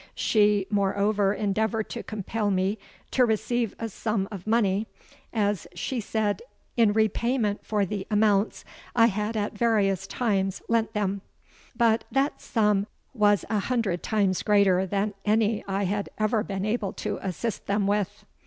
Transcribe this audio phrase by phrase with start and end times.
[0.15, 2.79] She moreover endeavoured to compel me
[3.11, 4.87] to receive a sum of money,
[5.31, 6.41] as she said
[6.75, 11.21] in repayment for the amounts I had at various times lent them;
[11.75, 16.93] but that sum was a hundred times greater than any I had ever been able
[16.93, 18.25] to assist them with.